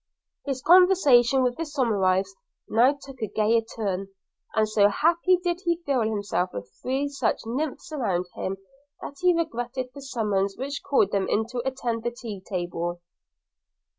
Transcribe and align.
His 0.45 0.63
conversation 0.63 1.43
with 1.43 1.57
the 1.57 1.61
Miss 1.61 1.73
Somerives 1.77 2.31
now 2.67 2.97
took 2.99 3.21
a 3.21 3.27
gayer 3.27 3.61
turn; 3.61 4.07
and 4.55 4.67
so 4.67 4.87
happy 4.89 5.37
did 5.37 5.61
he 5.63 5.77
feel 5.85 6.01
himself 6.01 6.53
with 6.53 6.73
three 6.81 7.07
such 7.07 7.41
nymphs 7.45 7.91
around 7.91 8.25
him, 8.33 8.57
that 9.03 9.17
he 9.19 9.35
regretted 9.37 9.91
the 9.93 10.01
summons 10.01 10.57
which 10.57 10.81
called 10.81 11.11
them 11.11 11.27
in 11.29 11.45
to 11.49 11.61
attend 11.67 12.01
the 12.01 12.09
tea 12.09 12.41
table. 12.43 12.99